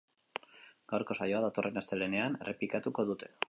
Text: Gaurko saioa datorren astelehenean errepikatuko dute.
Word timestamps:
Gaurko 0.93 1.17
saioa 1.19 1.43
datorren 1.45 1.79
astelehenean 1.83 2.39
errepikatuko 2.47 3.11
dute. 3.13 3.35